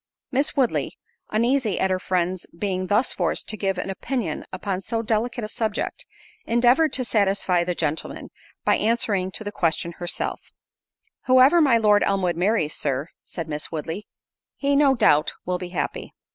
[0.31, 0.97] Miss Woodley,
[1.29, 5.47] uneasy at her friend's being thus forced to give an opinion upon so delicate a
[5.47, 6.07] subject,
[6.43, 8.31] endeavoured to satisfy the gentleman,
[8.65, 10.39] by answering to the question herself:
[11.27, 14.07] "Whoever my Lord Elmwood marries, Sir," said Miss Woodley,
[14.55, 16.15] "he, no doubt, will be happy."